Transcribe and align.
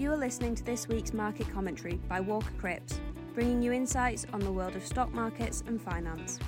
You 0.00 0.10
are 0.12 0.16
listening 0.16 0.54
to 0.54 0.64
this 0.64 0.88
week's 0.88 1.12
market 1.12 1.52
commentary 1.52 1.96
by 2.08 2.20
Walker 2.20 2.54
Crips, 2.56 2.98
bringing 3.34 3.60
you 3.60 3.70
insights 3.70 4.26
on 4.32 4.40
the 4.40 4.50
world 4.50 4.74
of 4.74 4.86
stock 4.86 5.12
markets 5.12 5.62
and 5.66 5.78
finance. 5.78 6.38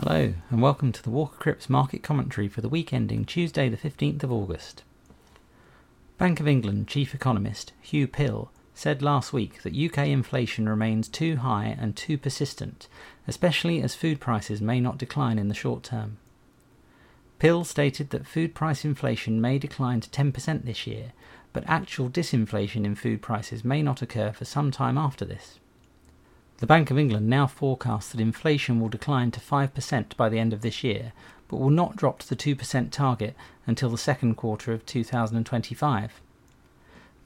Hello, 0.00 0.34
and 0.50 0.60
welcome 0.60 0.90
to 0.90 1.00
the 1.00 1.10
Walker 1.10 1.36
Crips 1.36 1.70
market 1.70 2.02
commentary 2.02 2.48
for 2.48 2.60
the 2.60 2.68
week 2.68 2.92
ending 2.92 3.24
Tuesday, 3.24 3.68
the 3.68 3.76
15th 3.76 4.24
of 4.24 4.32
August. 4.32 4.82
Bank 6.18 6.40
of 6.40 6.48
England 6.48 6.88
chief 6.88 7.14
economist 7.14 7.72
Huw 7.84 8.10
Pill 8.10 8.50
said 8.74 9.00
last 9.00 9.32
week 9.32 9.62
that 9.62 9.76
UK 9.76 10.08
inflation 10.08 10.68
remains 10.68 11.06
too 11.06 11.36
high 11.36 11.76
and 11.78 11.94
too 11.94 12.18
persistent, 12.18 12.88
especially 13.28 13.80
as 13.80 13.94
food 13.94 14.18
prices 14.18 14.60
may 14.60 14.80
not 14.80 14.98
decline 14.98 15.38
in 15.38 15.46
the 15.46 15.54
short 15.54 15.84
term. 15.84 16.16
Pill 17.38 17.62
stated 17.62 18.10
that 18.10 18.26
food 18.26 18.56
price 18.56 18.84
inflation 18.84 19.40
may 19.40 19.56
decline 19.56 20.00
to 20.00 20.10
10% 20.10 20.64
this 20.64 20.84
year, 20.84 21.12
but 21.54 21.64
actual 21.66 22.10
disinflation 22.10 22.84
in 22.84 22.94
food 22.94 23.22
prices 23.22 23.64
may 23.64 23.80
not 23.80 24.02
occur 24.02 24.32
for 24.32 24.44
some 24.44 24.70
time 24.70 24.98
after 24.98 25.24
this. 25.24 25.58
The 26.58 26.66
Bank 26.66 26.90
of 26.90 26.98
England 26.98 27.28
now 27.28 27.46
forecasts 27.46 28.10
that 28.10 28.20
inflation 28.20 28.80
will 28.80 28.90
decline 28.90 29.30
to 29.30 29.40
5% 29.40 30.16
by 30.16 30.28
the 30.28 30.38
end 30.38 30.52
of 30.52 30.60
this 30.60 30.84
year, 30.84 31.12
but 31.48 31.56
will 31.56 31.70
not 31.70 31.96
drop 31.96 32.18
to 32.18 32.28
the 32.28 32.36
2% 32.36 32.90
target 32.90 33.34
until 33.66 33.88
the 33.88 33.96
second 33.96 34.34
quarter 34.34 34.72
of 34.72 34.84
2025. 34.84 36.20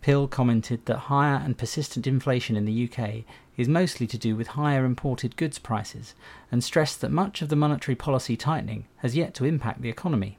Pill 0.01 0.29
commented 0.29 0.85
that 0.87 0.99
higher 0.99 1.41
and 1.45 1.59
persistent 1.59 2.07
inflation 2.07 2.57
in 2.57 2.65
the 2.65 2.89
UK 2.89 3.25
is 3.57 3.69
mostly 3.69 4.07
to 4.07 4.19
do 4.19 4.37
with 4.37 4.49
higher 4.49 4.85
imported 4.85 5.37
goods 5.37 5.59
prices, 5.59 6.15
and 6.53 6.63
stressed 6.63 7.01
that 7.01 7.11
much 7.11 7.43
of 7.43 7.49
the 7.49 7.57
monetary 7.57 7.97
policy 7.97 8.37
tightening 8.37 8.87
has 8.99 9.17
yet 9.17 9.35
to 9.35 9.45
impact 9.45 9.83
the 9.83 9.89
economy. 9.89 10.39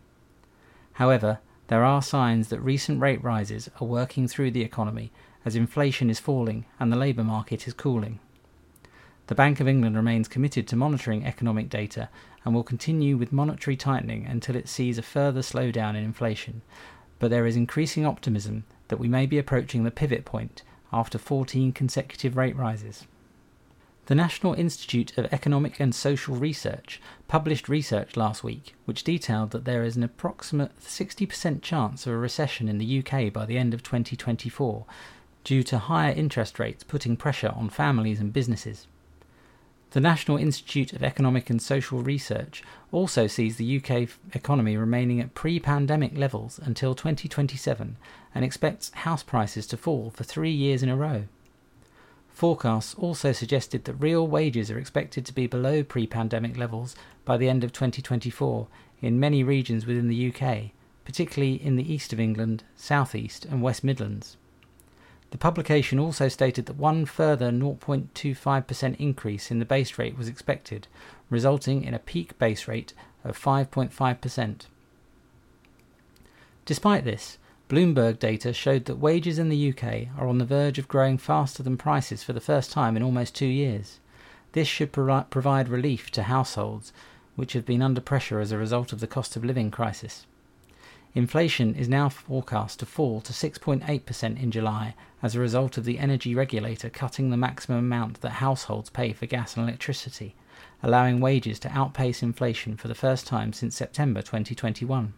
However, 0.94 1.40
there 1.70 1.84
are 1.84 2.02
signs 2.02 2.48
that 2.48 2.60
recent 2.62 3.00
rate 3.00 3.24
rises 3.24 3.70
are 3.80 3.86
working 3.86 4.28
through 4.28 4.50
the 4.50 4.64
economy 4.64 5.12
as 5.46 5.56
inflation 5.56 6.10
is 6.10 6.20
falling 6.20 6.66
and 6.80 6.92
the 6.92 6.98
labour 6.98 7.24
market 7.24 7.68
is 7.68 7.74
cooling. 7.74 8.20
The 9.28 9.36
Bank 9.36 9.60
of 9.60 9.68
England 9.68 9.96
remains 9.96 10.28
committed 10.28 10.68
to 10.68 10.76
monitoring 10.76 11.24
economic 11.24 11.70
data 11.70 12.10
and 12.44 12.56
will 12.56 12.64
continue 12.64 13.18
with 13.18 13.32
monetary 13.32 13.78
tightening 13.78 14.26
until 14.26 14.56
it 14.56 14.68
sees 14.68 14.98
a 14.98 15.04
further 15.04 15.42
slowdown 15.42 15.92
in 15.92 16.04
inflation, 16.04 16.64
but 17.20 17.30
there 17.30 17.46
is 17.46 17.56
increasing 17.56 18.04
optimism 18.04 18.64
that 18.88 18.98
we 18.98 19.08
may 19.08 19.28
be 19.28 19.38
approaching 19.38 19.84
the 19.84 19.92
pivot 19.92 20.26
point 20.26 20.64
after 20.92 21.20
14 21.20 21.72
consecutive 21.72 22.36
rate 22.36 22.56
rises. 22.56 23.06
The 24.10 24.16
National 24.16 24.56
Institute 24.56 25.16
of 25.20 25.32
Economic 25.32 25.80
and 25.80 25.94
Social 25.94 26.34
Research 26.36 27.00
published 27.28 27.70
research 27.70 28.18
last 28.18 28.44
week 28.44 28.74
which 28.86 29.04
detailed 29.04 29.52
that 29.52 29.66
there 29.66 29.84
is 29.84 29.96
an 29.96 30.02
approximate 30.02 30.76
60% 30.80 31.62
chance 31.62 32.08
of 32.08 32.14
a 32.14 32.18
recession 32.18 32.68
in 32.68 32.80
the 32.80 33.04
UK 33.04 33.32
by 33.32 33.46
the 33.46 33.60
end 33.60 33.72
of 33.72 33.84
2024 33.84 34.84
due 35.44 35.62
to 35.62 35.78
higher 35.78 36.12
interest 36.12 36.58
rates 36.58 36.84
putting 36.84 37.18
pressure 37.18 37.54
on 37.56 37.70
families 37.70 38.20
and 38.20 38.34
businesses. 38.34 38.88
The 39.92 40.02
National 40.02 40.38
Institute 40.38 40.92
of 40.92 41.04
Economic 41.04 41.52
and 41.52 41.62
Social 41.62 42.02
Research 42.02 42.64
also 42.92 43.28
sees 43.28 43.58
the 43.58 43.78
UK 43.78 44.10
economy 44.34 44.76
remaining 44.76 45.22
at 45.22 45.36
pre 45.36 45.60
pandemic 45.60 46.18
levels 46.18 46.60
until 46.64 46.96
2027 46.96 47.96
and 48.34 48.44
expects 48.44 48.90
house 48.90 49.22
prices 49.22 49.68
to 49.68 49.78
fall 49.78 50.10
for 50.10 50.24
three 50.24 50.50
years 50.50 50.82
in 50.82 50.90
a 50.90 50.98
row. 50.98 51.26
Forecasts 52.40 52.96
also 52.96 53.34
suggested 53.34 53.84
that 53.84 53.96
real 53.96 54.26
wages 54.26 54.72
are 54.72 54.80
expected 54.80 55.26
to 55.26 55.34
be 55.34 55.46
below 55.46 55.84
pre 55.84 56.08
pandemic 56.08 56.56
levels 56.56 56.96
by 57.26 57.36
the 57.36 57.50
end 57.50 57.66
of 57.66 57.74
2024 57.74 58.66
in 59.02 59.20
many 59.20 59.44
regions 59.44 59.86
within 59.86 60.08
the 60.08 60.34
UK, 60.34 60.72
particularly 61.04 61.56
in 61.62 61.76
the 61.76 61.94
east 61.94 62.14
of 62.14 62.20
England, 62.22 62.64
south 62.78 63.14
east, 63.14 63.44
and 63.44 63.62
West 63.62 63.84
Midlands. 63.84 64.38
The 65.32 65.38
publication 65.38 66.00
also 66.00 66.30
stated 66.30 66.66
that 66.68 66.78
one 66.78 67.04
further 67.04 67.52
0.25% 67.52 68.96
increase 68.96 69.52
in 69.52 69.60
the 69.60 69.66
base 69.66 69.98
rate 69.98 70.18
was 70.18 70.30
expected, 70.30 70.88
resulting 71.30 71.84
in 71.84 71.94
a 71.94 72.00
peak 72.00 72.38
base 72.38 72.70
rate 72.70 72.94
of 73.26 73.38
5.5%. 73.38 74.62
Despite 76.64 77.04
this, 77.04 77.38
Bloomberg 77.70 78.18
data 78.18 78.52
showed 78.52 78.86
that 78.86 78.96
wages 78.96 79.38
in 79.38 79.50
the 79.50 79.70
UK 79.70 80.08
are 80.18 80.28
on 80.28 80.40
the 80.40 80.46
verge 80.46 80.80
of 80.80 80.88
growing 80.88 81.20
faster 81.20 81.62
than 81.62 81.78
prices 81.78 82.24
for 82.24 82.34
the 82.34 82.42
first 82.42 82.72
time 82.72 82.98
in 82.98 83.04
almost 83.04 83.36
two 83.36 83.46
years. 83.46 84.00
This 84.54 84.68
should 84.68 84.92
pro- 84.92 85.22
provide 85.30 85.70
relief 85.70 86.10
to 86.12 86.24
households 86.24 86.92
which 87.36 87.54
have 87.54 87.68
been 87.68 87.84
under 87.84 88.02
pressure 88.02 88.40
as 88.40 88.52
a 88.52 88.58
result 88.58 88.92
of 88.92 89.02
the 89.02 89.08
cost 89.08 89.36
of 89.36 89.46
living 89.46 89.70
crisis. 89.70 90.26
Inflation 91.14 91.76
is 91.76 91.88
now 91.88 92.10
forecast 92.10 92.80
to 92.80 92.88
fall 92.88 93.22
to 93.22 93.34
6.8% 93.34 94.42
in 94.42 94.50
July 94.50 94.96
as 95.22 95.36
a 95.36 95.40
result 95.40 95.78
of 95.78 95.86
the 95.86 96.00
energy 96.00 96.34
regulator 96.34 96.90
cutting 96.90 97.30
the 97.30 97.38
maximum 97.38 97.78
amount 97.78 98.22
that 98.22 98.42
households 98.42 98.90
pay 98.90 99.14
for 99.14 99.28
gas 99.28 99.56
and 99.56 99.70
electricity, 99.70 100.34
allowing 100.82 101.20
wages 101.20 101.60
to 101.60 101.70
outpace 101.70 102.24
inflation 102.24 102.76
for 102.76 102.88
the 102.88 102.96
first 102.96 103.28
time 103.28 103.54
since 103.54 103.76
September 103.76 104.24
2021. 104.24 105.14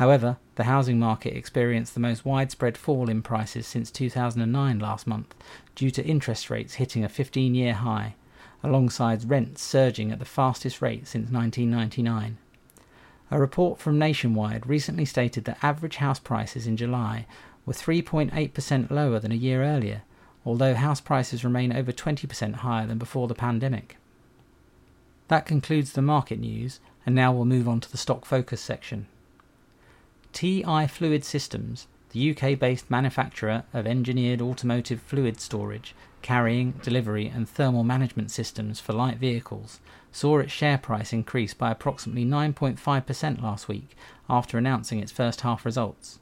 However, 0.00 0.38
the 0.54 0.64
housing 0.64 0.98
market 0.98 1.36
experienced 1.36 1.92
the 1.92 2.00
most 2.00 2.24
widespread 2.24 2.78
fall 2.78 3.10
in 3.10 3.20
prices 3.20 3.66
since 3.66 3.90
2009 3.90 4.78
last 4.78 5.06
month 5.06 5.34
due 5.74 5.90
to 5.90 6.02
interest 6.02 6.48
rates 6.48 6.76
hitting 6.76 7.04
a 7.04 7.08
15 7.10 7.54
year 7.54 7.74
high, 7.74 8.14
alongside 8.62 9.28
rents 9.28 9.62
surging 9.62 10.10
at 10.10 10.18
the 10.18 10.24
fastest 10.24 10.80
rate 10.80 11.06
since 11.06 11.30
1999. 11.30 12.38
A 13.30 13.38
report 13.38 13.78
from 13.78 13.98
Nationwide 13.98 14.66
recently 14.66 15.04
stated 15.04 15.44
that 15.44 15.62
average 15.62 15.96
house 15.96 16.18
prices 16.18 16.66
in 16.66 16.78
July 16.78 17.26
were 17.66 17.74
3.8% 17.74 18.90
lower 18.90 19.18
than 19.18 19.32
a 19.32 19.34
year 19.34 19.62
earlier, 19.62 20.00
although 20.46 20.72
house 20.72 21.02
prices 21.02 21.44
remain 21.44 21.74
over 21.74 21.92
20% 21.92 22.54
higher 22.54 22.86
than 22.86 22.96
before 22.96 23.28
the 23.28 23.34
pandemic. 23.34 23.98
That 25.28 25.44
concludes 25.44 25.92
the 25.92 26.00
market 26.00 26.38
news, 26.38 26.80
and 27.04 27.14
now 27.14 27.34
we'll 27.34 27.44
move 27.44 27.68
on 27.68 27.80
to 27.80 27.92
the 27.92 27.98
stock 27.98 28.24
focus 28.24 28.62
section. 28.62 29.06
TI 30.32 30.86
Fluid 30.86 31.24
Systems, 31.24 31.86
the 32.10 32.30
UK 32.30 32.58
based 32.58 32.90
manufacturer 32.90 33.64
of 33.72 33.86
engineered 33.86 34.40
automotive 34.40 35.00
fluid 35.00 35.40
storage, 35.40 35.94
carrying, 36.22 36.72
delivery, 36.82 37.26
and 37.26 37.48
thermal 37.48 37.84
management 37.84 38.30
systems 38.30 38.80
for 38.80 38.92
light 38.92 39.18
vehicles, 39.18 39.80
saw 40.12 40.38
its 40.38 40.52
share 40.52 40.78
price 40.78 41.12
increase 41.12 41.54
by 41.54 41.70
approximately 41.70 42.24
9.5% 42.24 43.42
last 43.42 43.68
week 43.68 43.96
after 44.28 44.58
announcing 44.58 44.98
its 45.00 45.12
first 45.12 45.42
half 45.42 45.64
results. 45.64 46.18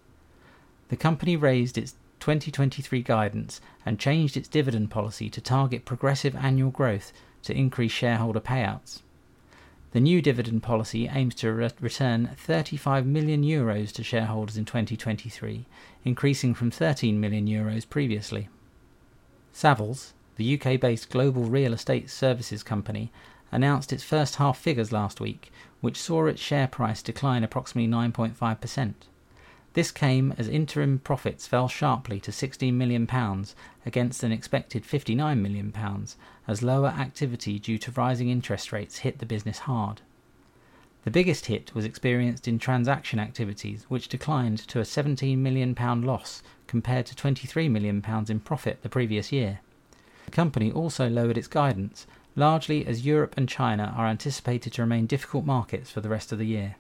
The 0.89 0.97
company 0.97 1.37
raised 1.37 1.79
its 1.79 1.95
2023 2.21 3.03
guidance 3.03 3.61
and 3.87 3.99
changed 3.99 4.37
its 4.37 4.49
dividend 4.49 4.91
policy 4.91 5.31
to 5.31 5.41
target 5.41 5.85
progressive 5.85 6.35
annual 6.37 6.71
growth 6.71 7.13
to 7.43 7.57
increase 7.57 7.93
shareholder 7.93 8.41
payouts. 8.41 9.01
The 9.93 10.01
new 10.01 10.21
dividend 10.21 10.63
policy 10.63 11.09
aims 11.09 11.35
to 11.37 11.51
re- 11.51 11.71
return 11.81 12.31
35 12.37 13.07
million 13.07 13.43
euros 13.43 13.91
to 13.93 14.03
shareholders 14.05 14.59
in 14.59 14.67
2023, 14.67 15.65
increasing 16.05 16.53
from 16.53 16.71
13 16.71 17.19
million 17.19 17.47
euros 17.47 17.89
previously. 17.89 18.49
Savills, 19.55 20.13
the 20.37 20.61
UK 20.61 20.79
based 20.79 21.09
global 21.09 21.45
real 21.45 21.73
estate 21.73 22.11
services 22.11 22.63
company, 22.63 23.11
announced 23.51 23.93
its 23.93 24.05
first 24.05 24.37
half 24.37 24.59
figures 24.59 24.93
last 24.93 25.21
week, 25.21 25.51
which 25.81 26.01
saw 26.01 26.27
its 26.27 26.41
share 26.41 26.69
price 26.69 27.03
decline 27.03 27.43
approximately 27.43 27.91
9.5%. 27.91 28.95
This 29.79 29.93
came 29.93 30.35
as 30.37 30.49
interim 30.49 30.99
profits 30.99 31.47
fell 31.47 31.69
sharply 31.69 32.19
to 32.23 32.33
£16 32.33 32.75
million 32.75 33.09
against 33.87 34.25
an 34.25 34.33
expected 34.33 34.83
£59 34.83 35.39
million, 35.39 35.73
as 36.49 36.65
lower 36.65 36.89
activity 36.89 37.61
due 37.61 37.79
to 37.79 37.93
rising 37.93 38.29
interest 38.29 38.73
rates 38.73 38.99
hit 38.99 39.21
the 39.21 39.25
business 39.25 39.61
hard. 39.61 40.01
The 41.05 41.13
biggest 41.13 41.47
hit 41.47 41.77
was 41.77 41.85
experienced 41.85 42.49
in 42.49 42.59
transaction 42.59 43.21
activities, 43.21 43.87
which 43.87 44.09
declined 44.09 44.67
to 44.67 44.81
a 44.81 44.83
£17 44.83 45.39
million 45.39 45.77
loss 46.03 46.43
compared 46.67 47.07
to 47.07 47.15
£23 47.15 47.71
million 47.71 48.05
in 48.29 48.41
profit 48.41 48.83
the 48.83 48.89
previous 48.89 49.31
year. 49.31 49.61
The 50.25 50.33
company 50.33 50.73
also 50.73 51.09
lowered 51.09 51.39
its 51.39 51.47
guidance 51.47 52.09
largely 52.35 52.85
as 52.85 53.07
Europe 53.07 53.35
and 53.37 53.49
China 53.49 53.95
are 53.97 54.09
anticipated 54.09 54.73
to 54.73 54.83
remain 54.83 55.07
difficult 55.07 55.45
markets 55.45 55.89
for 55.89 56.01
the 56.01 56.09
rest 56.09 56.33
of 56.33 56.39
the 56.39 56.47
year. 56.47 56.75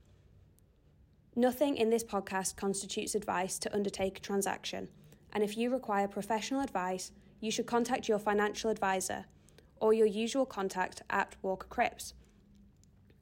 Nothing 1.36 1.78
in 1.78 1.90
this 1.90 2.04
podcast 2.04 2.56
constitutes 2.56 3.16
advice 3.16 3.60
to 3.60 3.74
undertake 3.74 4.18
a 4.18 4.22
transaction, 4.22 4.88
and 5.32 5.44
if 5.44 5.58
you 5.58 5.70
require 5.70 6.08
professional 6.08 6.62
advice, 6.62 7.12
you 7.40 7.52
should 7.52 7.68
contact 7.68 8.08
your 8.08 8.20
financial 8.20 8.72
advisor 8.72 9.26
or 9.80 9.94
your 9.94 10.08
usual 10.08 10.46
contact 10.46 11.02
at 11.10 11.36
Walker 11.42 11.68
Crips. 11.68 12.14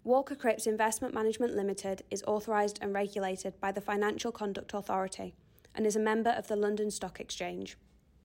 Walker 0.03 0.35
Crips 0.35 0.67
Investment 0.67 1.13
Management 1.13 1.55
Limited 1.55 2.03
is 2.11 2.23
authorised 2.27 2.77
and 2.81 2.93
regulated 2.93 3.59
by 3.59 3.71
the 3.71 3.81
Financial 3.81 4.31
Conduct 4.31 4.73
Authority 4.73 5.35
and 5.73 5.85
is 5.85 5.95
a 5.95 5.99
member 5.99 6.29
of 6.29 6.47
the 6.47 6.55
London 6.55 6.91
Stock 6.91 7.19
Exchange. 7.19 7.77